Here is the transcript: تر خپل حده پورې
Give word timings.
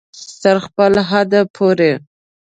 تر 0.41 0.57
خپل 0.65 0.93
حده 1.09 1.41
پورې 1.55 1.91